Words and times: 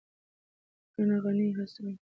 لیکنه: 0.93 1.15
غني 1.23 1.47
حسن 1.57 1.87